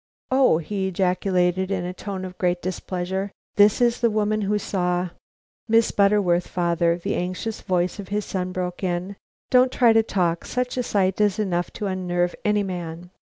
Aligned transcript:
"Oh!" 0.31 0.57
he 0.57 0.87
ejaculated, 0.87 1.69
in 1.69 1.85
a 1.85 1.93
tone 1.93 2.25
of 2.25 2.35
great 2.39 2.59
displeasure. 2.59 3.31
"This 3.57 3.79
is 3.79 4.01
the 4.01 4.09
woman 4.09 4.41
who 4.41 4.57
saw" 4.57 5.09
"Miss 5.69 5.91
Butterworth, 5.91 6.47
father," 6.47 6.97
the 6.97 7.13
anxious 7.13 7.61
voice 7.61 7.99
of 7.99 8.07
his 8.07 8.25
son 8.25 8.51
broke 8.51 8.81
in. 8.83 9.15
"Don't 9.51 9.71
try 9.71 9.93
to 9.93 10.01
talk; 10.01 10.43
such 10.43 10.75
a 10.75 10.81
sight 10.81 11.21
is 11.21 11.37
enough 11.37 11.71
to 11.73 11.85
unnerve 11.85 12.33
any 12.43 12.63
man." 12.63 13.11